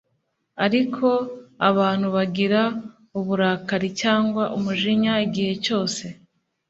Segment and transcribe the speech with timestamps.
[0.65, 1.07] Ariko
[1.69, 2.61] abantu bagira
[3.19, 6.03] uburakari cyangwa umujinya igihe cyose